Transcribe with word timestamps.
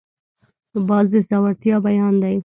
باز 0.87 1.05
د 1.13 1.15
زړورتیا 1.27 1.75
بیان 1.85 2.13
دی 2.23 2.35